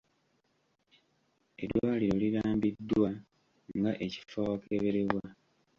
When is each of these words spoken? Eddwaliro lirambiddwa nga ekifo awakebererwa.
Eddwaliro 1.63 2.13
lirambiddwa 2.23 3.09
nga 3.77 3.91
ekifo 4.05 4.37
awakebererwa. 4.45 5.23